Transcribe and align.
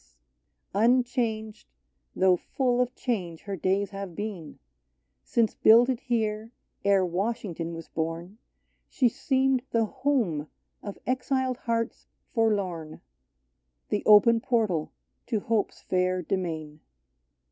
DAVIDS 0.73 0.85
Unchanged, 0.97 1.67
though 2.15 2.35
full 2.35 2.81
of 2.81 2.95
change 2.95 3.41
her 3.41 3.55
days 3.55 3.91
have 3.91 4.15
been, 4.15 4.57
Since 5.23 5.53
builded 5.53 5.99
here, 5.99 6.51
ere 6.83 7.05
Washington 7.05 7.75
was 7.75 7.87
born, 7.87 8.39
She 8.89 9.07
seemed 9.07 9.61
the 9.69 9.85
home 9.85 10.47
of 10.81 10.97
exiled 11.05 11.57
hearts 11.57 12.07
for 12.33 12.51
lorn— 12.51 13.01
The 13.91 14.01
open 14.07 14.39
portal 14.41 14.91
to 15.27 15.39
hope's 15.41 15.83
fair 15.83 16.23
demesne. 16.23 16.79